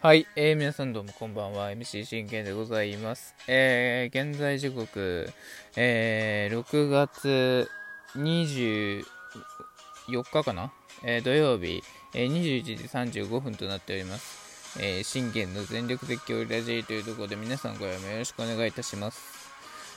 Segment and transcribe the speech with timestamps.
[0.00, 1.70] はい、えー、皆さんどうもこんばんは。
[1.70, 3.34] MC 真剣でございます。
[3.46, 5.30] えー、現在時刻、
[5.76, 7.68] えー、6月
[8.16, 9.04] 24
[10.06, 10.72] 日かな？
[11.04, 11.82] えー、土曜日、
[12.14, 12.74] えー、21時
[13.24, 14.80] 35分となっております。
[14.80, 19.20] えー、信玄の全力絶叫ラジーというところで皆さんご覧もよろしくお願いいたします。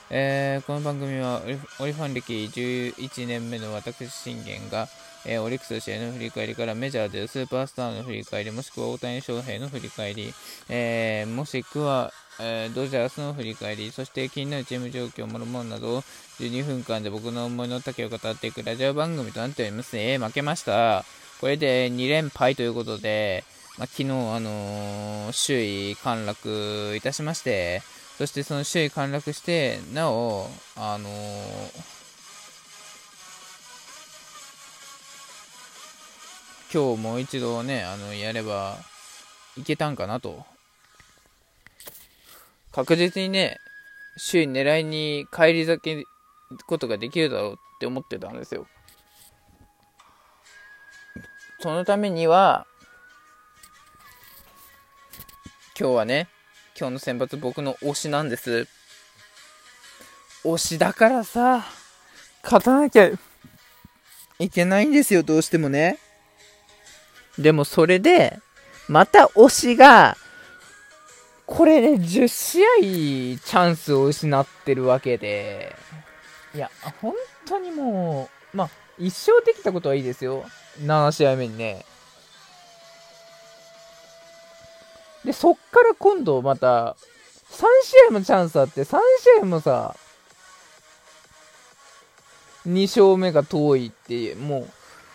[0.09, 1.41] えー、この番組は
[1.79, 4.87] オリファン歴11年目の私信玄が、
[5.25, 10.33] えー、オリックス試合の振り返りからメジャーでスーパースターの振り返りもしくは大谷翔平の振り返り、
[10.69, 16.01] えー、もしくは、えドジャースの振り返りそして気になるチーム状況もろもろなどを
[16.39, 19.97] 12分間で僕の思いの丈を語っていくラジオ番組となっております。
[19.97, 21.05] え負けました。
[21.39, 23.45] これで2連敗ということで、
[23.77, 27.81] まあ、昨日、あの首位陥落いたしまして
[28.17, 30.47] そしてその首位陥落して、なお、
[30.77, 31.94] あのー、
[36.75, 38.75] 今日もう一度ね、あの、やれば
[39.55, 40.43] いけたんかなと。
[42.73, 43.59] 確実にね、
[44.29, 46.03] 首位狙いに返り咲け
[46.67, 48.67] ことができるだろうって思ってたんですよ。
[51.61, 52.67] そのためには、
[55.79, 56.27] 今日はね、
[56.77, 58.67] 今日の選抜僕の推しなんです。
[60.43, 61.63] 推しだからさ、
[62.43, 63.09] 勝たなきゃ
[64.39, 65.99] いけないんですよ、どうしてもね。
[67.37, 68.39] でもそれで、
[68.87, 70.17] また推しが、
[71.45, 75.75] これね、10試合チャンスを失ってるわけで、
[76.53, 77.13] いや、本
[77.45, 80.45] 当にもう、まあ、一生できたことはいいですよ。
[80.79, 81.85] 7試合目にね。
[85.23, 86.95] で、そっから今度また、
[87.51, 88.97] 3試合もチャンスあって、3
[89.37, 89.95] 試合もさ、
[92.67, 94.69] 2勝目が遠いっていう、もう、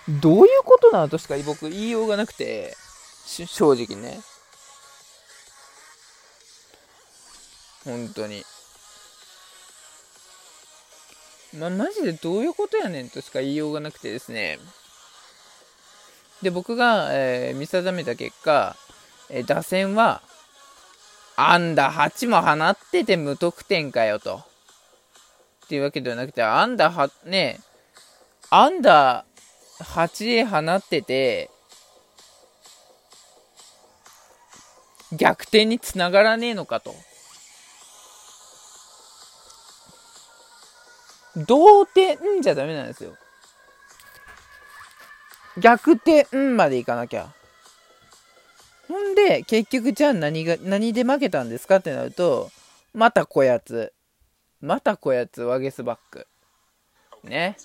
[0.08, 2.76] どういうことなのとしか僕言いようがなくて、
[3.26, 4.20] 正直ね。
[7.84, 8.44] 本当に。
[11.58, 14.58] ま、マジでどういうことやねんとしか言いようがなくてですね。
[16.42, 18.76] で、僕が、えー、見定めた結果、
[19.28, 20.22] え打線は、
[21.36, 24.42] 安打8も放ってて無得点かよと。
[25.66, 27.60] っていうわけではなくて、安打は、ね、
[28.50, 29.24] 安打
[29.80, 31.50] 8放ってて、
[35.12, 36.94] 逆転につながらねえのかと。
[41.36, 43.16] 同点じゃダメなんですよ。
[45.58, 47.32] 逆転までいかなきゃ。
[48.88, 52.50] ほんで、結局じゃあ何が、何で負けたんですかってなると、
[52.92, 53.92] またこやつ。
[54.60, 56.26] またこやつ、ワゲスバック。
[57.24, 57.56] ね。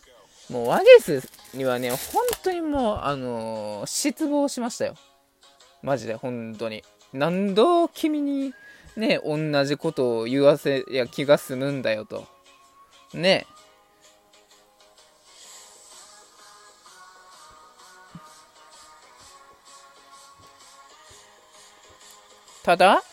[0.50, 4.96] もうワゲスにはね、本当にもう、あのー、失望しましたよ。
[5.82, 6.84] マジで、本当に。
[7.14, 8.54] 何度君に
[8.96, 12.26] ね、同じことを言わせ、や気が済むんだよと。
[13.14, 13.46] ね。
[22.64, 23.04] ただ、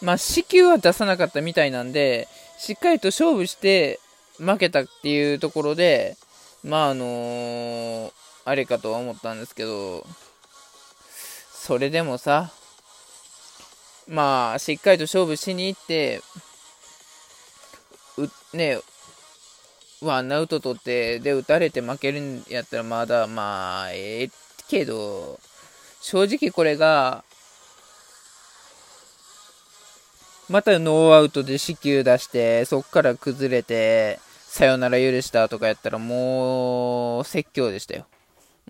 [0.00, 2.26] まあ、死球は出さなかったみたいなんで、
[2.58, 4.00] しっかりと勝負して
[4.38, 6.16] 負けたっていうところで、
[6.64, 8.12] まあ、あのー、
[8.44, 10.06] あれかとは思ったんですけど、
[11.52, 12.50] それでもさ、
[14.08, 16.20] まあ、しっかりと勝負しに行って、
[18.18, 18.78] う、ね、
[20.00, 24.30] ワンアウト取って、で、打たれて負けるんやったらまだ、まあ、ええ
[24.68, 25.38] けど、
[26.00, 27.24] 正直これが、
[30.48, 34.18] またノーアウトで死球出して、そっから崩れて、
[34.52, 38.04] さよなら許したとかやったらもう、説教でしたよ。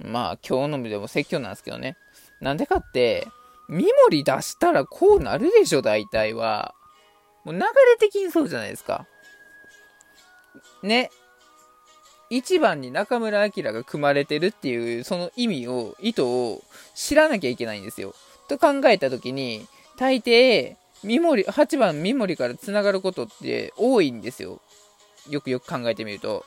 [0.01, 1.97] まあ、今日のみでも説教なんですけどね。
[2.41, 3.27] なんでかって、
[3.69, 6.77] 三森出したらこうなるでしょ、大体は。
[7.45, 7.67] もう流れ
[7.99, 9.09] 的にそうじゃないですか。
[10.85, 11.11] ね。
[12.31, 16.63] 1番に中村晃が組まれてるっていう、その意味を、意図を
[16.95, 18.15] 知らなきゃいけないんですよ。
[18.49, 24.61] と考えたときに、大抵、三森、8番三森から繋がることって多いんですよ。
[25.29, 26.45] よくよく考えてみると。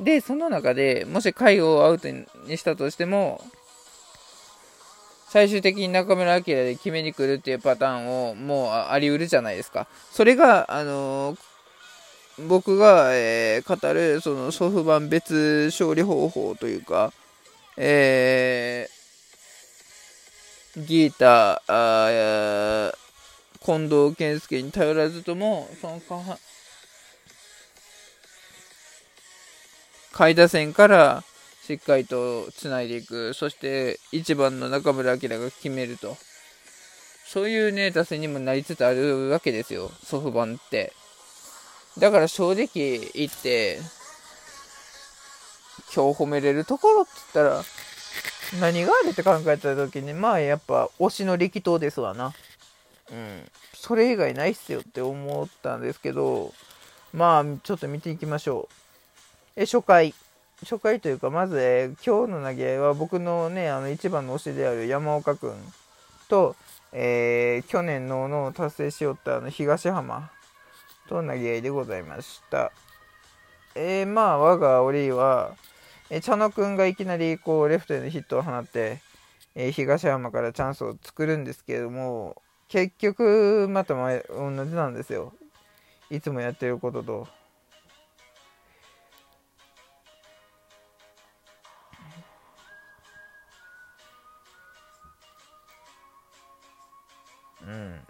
[0.00, 2.26] で、その中でもし回をアウトに
[2.56, 3.42] したとしても、
[5.28, 9.86] 最終的に中村晃で決めに来るっていうパターンをもうあり得るじゃないですか。
[10.10, 11.36] それが、あの、
[12.46, 17.12] 僕が、えー、語るそのソフト別勝利方法というか、
[17.76, 22.94] えー、ギーター、
[23.64, 26.38] 近藤健介に頼らずとも、その下
[30.12, 31.22] 下位打線から
[31.62, 36.16] しっかりとつないでいく、そして1番の中村晃が決めると、
[37.26, 40.92] そういうね、打線にもなりつつあるわけですよ、ソフトバンって。
[41.98, 43.80] だから正直言って、
[45.94, 47.64] 今日褒めれるところって言ったら、
[48.60, 52.32] 何があるって考えた時に、まあやっぱ推しの力投ですわな。
[53.10, 53.50] うん。
[53.74, 56.54] それ以外ないっすよって思ったんですけど、
[57.12, 58.74] まあちょっと見ていきましょう。
[59.60, 60.14] え、初回。
[60.62, 65.52] 初回というか、まず、え今日の投げ合いは僕のね、あの一番の推しである山岡君
[66.28, 66.54] と、
[66.92, 70.30] えー、去年のの達成しよったあの東浜
[71.08, 72.70] と投げ合いでございました。
[73.74, 75.56] えー、まあ、我がオリーは、
[76.08, 79.00] え茶野くんがいきなりこうレフトへのヒットを放って、
[79.56, 85.32] えー、東山からチャンスを作るんですけれども結局また同じなんですよ
[86.10, 87.37] いつもやってることと。
[97.68, 98.00] うん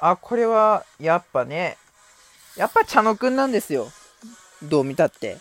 [0.00, 1.76] あ、これは、やっぱね、
[2.56, 3.90] やっぱ茶野くんなんですよ。
[4.62, 5.38] どう見たって。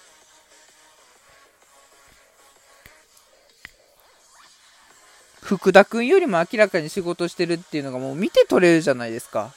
[5.47, 9.53] 福田くんよりも明らかに仕事してるっていうのがもう見て取れるじゃないですか。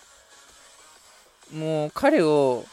[1.52, 2.64] もう彼を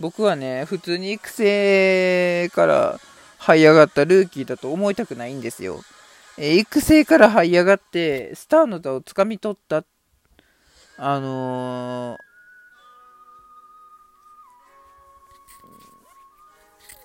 [0.00, 3.00] 僕はね、普通に育成から
[3.38, 5.80] 這い上がったルーキーだと思いたくないんですよ。
[6.38, 9.84] え育成から這い上がってスターの座をつかみ取った
[10.96, 12.18] あの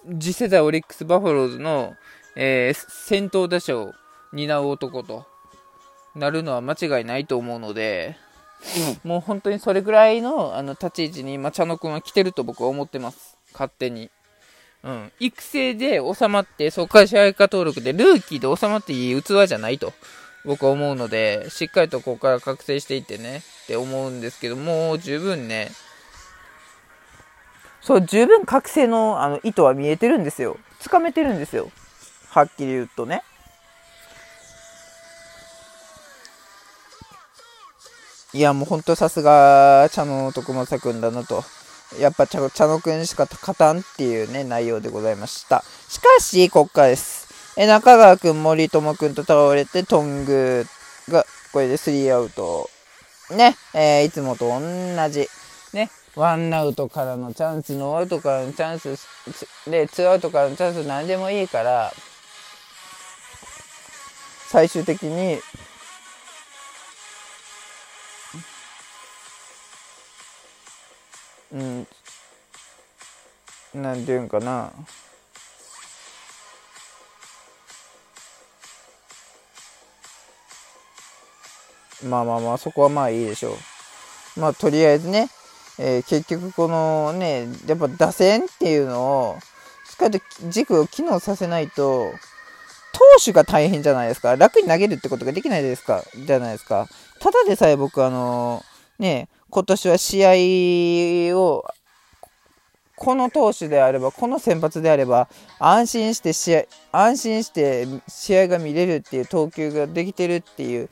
[0.07, 1.95] ー、次世代オリックス・バファローズの、
[2.35, 3.93] えー、先頭打者を
[4.33, 5.29] 担う男と
[6.15, 8.15] なるのは間違いないと思うので、
[9.03, 13.37] うん、もう本当にそれぐらいのあの立ち位置に今、茶野君は来てると僕は思ってます。
[13.53, 14.09] 勝手に。
[14.83, 15.11] うん。
[15.19, 19.93] 育成で収まって、そこから支配下登録で、ルーキーで収まっていい器じゃないと。
[20.43, 25.69] 僕は思うので、しっかりとここから覚醒していってね、って思うんですけども、十分ね、
[27.81, 30.57] そう、十分覚醒のあの意図は見えてるんですよ。
[30.79, 31.71] つかめてるんですよ。
[32.29, 33.23] はっきり言うとね。
[38.33, 41.43] いや、もうほんとさすが、茶野徳正くんだなと。
[41.99, 45.65] やっぱ茶野くんしか勝たんっていうね、内容でございました。
[45.89, 47.27] しかし、こっからです。
[47.57, 50.65] え中川くん、森友くんと倒れて、トング
[51.09, 52.69] が、これで3アウト。
[53.31, 55.27] ね、えー、いつもと同じ。
[55.73, 58.97] ね、ワンアウトからのチャンス、ノーアウトからのチャンス、
[59.69, 61.93] で、ツーアウトからのチャンス、何でもいいから、
[64.47, 65.37] 最終的に、
[71.53, 71.87] うん、
[73.73, 74.71] なんていうんかな。
[82.03, 84.39] まあまあまあ、そこはまあいいでしょう。
[84.39, 85.29] まあ、とりあえずね、
[85.77, 89.01] えー、結局このね、やっぱ打線っていうの
[89.31, 89.37] を、
[89.89, 92.13] しっかりと軸を機能させないと、
[92.93, 94.35] 投手が大変じゃないですか。
[94.35, 96.03] 楽に投げるってことができないですか。
[96.15, 96.87] じゃないですか。
[97.19, 98.70] ただでさえ僕、あのー、
[99.01, 101.65] ね、今年は試合を、
[102.95, 105.27] この投手であれば、この先発であれば、
[105.57, 110.87] 安心して試合、安心して試合が見れるっていう投球ができてるっていう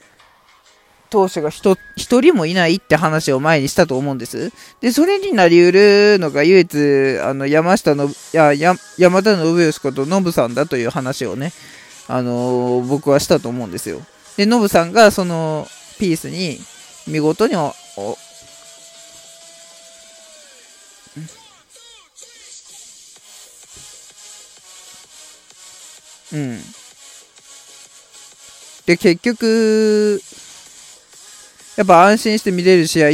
[1.11, 4.51] 投手が一人もいないって話を前にしたと思うんです。
[4.81, 11.53] で、それになりうるのが唯一、あの、山下の、や、や山田信義ことノブさんだという話をね、
[12.07, 14.01] あのー、僕はしたと思うんですよ。
[14.35, 15.67] で、ノブさんがその
[15.99, 16.57] ピースに
[17.07, 17.55] 見事に
[17.99, 18.17] お、
[26.33, 26.59] うん。
[28.85, 30.21] で、結局、
[31.75, 33.11] やっぱ安心して見れる試合っ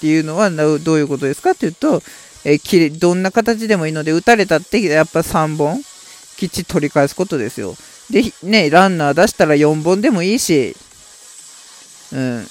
[0.00, 2.02] ていうのはどういうことですかっていうと、
[2.44, 5.82] えー、どんな形でもいいので、打たれたってやっぱ3本
[6.36, 7.74] きっちり取り返すことですよ。
[8.10, 10.76] で、ね、ランナー出したら4本でもいいし、
[12.12, 12.46] うん。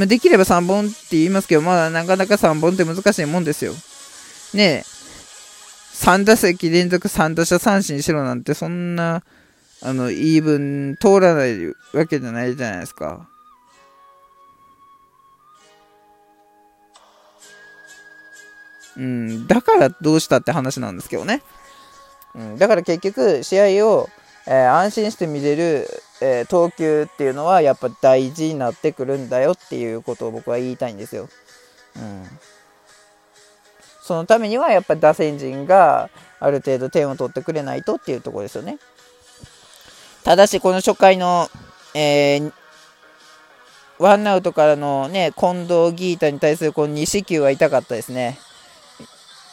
[0.00, 3.74] まあ、できれば3本って言いますけど、まあなかなか3本って難しいもんですよ。
[4.54, 4.84] ねえ
[5.92, 9.22] 3打席連続3打者三振しろなんてそんな、
[9.82, 13.28] あの、言い分通らないわけじゃないじゃないですか。
[18.96, 21.42] ううん、だからどうしたって話なんですけどね。
[22.34, 24.08] うん、だから結局、試合を、
[24.46, 25.86] えー、安心して見れる、
[26.20, 31.28] えー、投球っていうのはやっぱ大事になってくるんだよっていうことを僕は言いたいんですよ。
[31.96, 32.24] うん、
[34.02, 38.78] そのためにはやっぱ打線陣がある程度点を取ってくれないとっていうとこですよね。
[40.22, 41.48] ただし、この初回の、
[41.94, 42.52] えー、
[43.98, 48.38] ワンアウトからのね、近藤ギータに対するこの2四球は痛かったですね。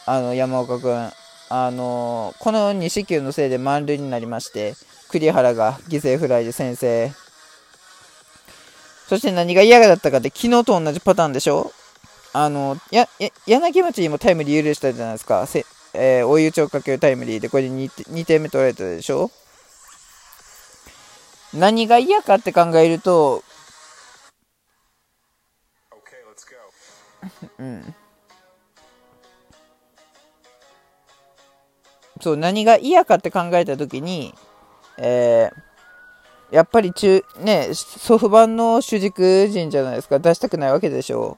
[0.06, 1.12] あの、山岡君。
[1.50, 4.76] あのこの2四球のせいで満塁になりまして、
[5.10, 7.12] 栗原が犠牲フライで先制。
[9.08, 11.72] そして何が嫌だったかって、昨日と同じパターンでしょ？
[12.34, 15.46] あの、や、や柳町にもタイムリー許したじゃないですか。
[15.48, 19.32] せえー、追い打ちをかけるタイムリーで、これで 2, 2点目取られたでしょ？
[21.54, 23.44] 何が嫌かって考えると、
[27.58, 27.96] うん。
[32.22, 34.34] そう、何が嫌かって考えたときに、
[34.98, 40.20] えー、やっぱり中、ね、ソフトの主軸陣じゃないですか。
[40.20, 41.38] 出したくないわけでしょ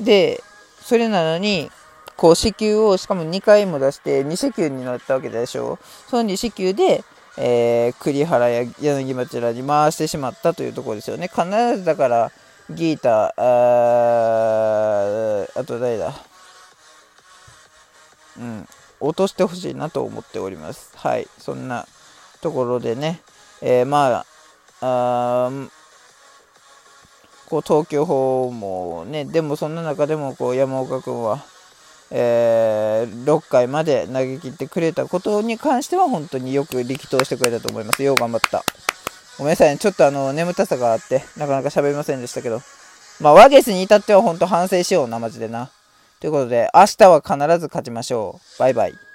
[0.00, 0.04] う。
[0.04, 0.42] で、
[0.82, 1.70] それなのに、
[2.16, 5.78] こう、支給をしかも2回も出して、2支給になったわけでしょ。
[6.08, 7.04] その2支給で、
[7.36, 11.28] えー、栗原や柳町らに回してしまったというところですよね。
[11.28, 11.44] 必
[11.76, 12.32] ずだから、
[12.70, 16.14] ギータ、ああと誰だ
[18.38, 18.66] うん、
[19.00, 20.92] 落としてほしいなと思っております。
[20.96, 21.86] はい、そんな
[22.40, 23.20] ところでね、
[23.60, 24.24] えー、ま
[24.80, 25.50] あ、あ
[27.46, 31.44] こう東京方もね、でもそんな中でもこう山岡君は、
[32.10, 38.02] えー、6回まで投げ切ってくれたことに関しては本当によく力投してくれたと思います。
[38.02, 38.64] よう頑張った。
[39.38, 39.78] ごめんなさいね。
[39.78, 42.62] ちょっとあの、眠たさがあって、なかなか喋りませんでしたけど。
[43.20, 45.70] まあ、ワゲスに至っては本当反省しような、マジでな。
[46.20, 48.58] ということで、明日は必ず勝ちましょう。
[48.58, 49.13] バイバイ。